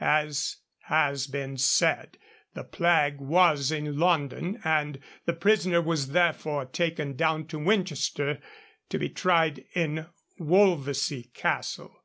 As 0.00 0.58
has 0.84 1.26
been 1.26 1.56
said, 1.56 2.18
the 2.54 2.62
plague 2.62 3.18
was 3.18 3.72
in 3.72 3.98
London, 3.98 4.60
and 4.62 5.00
the 5.24 5.32
prisoner 5.32 5.82
was 5.82 6.10
therefore 6.12 6.66
taken 6.66 7.16
down 7.16 7.48
to 7.48 7.58
Winchester, 7.58 8.38
to 8.90 8.98
be 9.00 9.08
tried 9.08 9.64
in 9.74 10.06
Wolvesey 10.38 11.32
Castle. 11.34 12.04